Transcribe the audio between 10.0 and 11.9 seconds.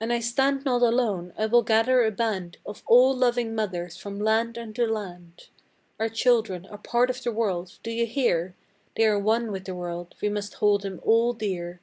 we must hold them all dear!